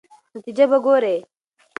نتیجه 0.35 0.65
به 0.71 0.77
ګورئ. 0.85 1.17